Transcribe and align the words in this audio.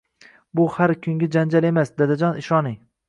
Bu 0.59 0.63
har 0.77 0.93
kungi 1.03 1.29
janjal 1.37 1.67
emas, 1.71 1.93
dadajon, 2.03 2.41
ishoning 2.45 2.79